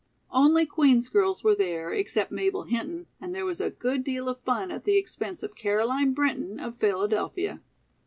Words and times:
Only 0.31 0.65
Queen's 0.65 1.09
girls 1.09 1.43
were 1.43 1.53
there, 1.53 1.93
except 1.93 2.31
Mabel 2.31 2.63
Hinton, 2.63 3.05
and 3.21 3.35
there 3.35 3.45
was 3.45 3.61
a 3.61 3.69
good 3.69 4.03
deal 4.03 4.29
of 4.29 4.39
fun 4.41 4.71
at 4.71 4.83
the 4.83 4.97
expense 4.97 5.43
of 5.43 5.53
Caroline 5.53 6.13
Brinton 6.15 6.59
of 6.59 6.79
Philadelphia. 6.79 7.61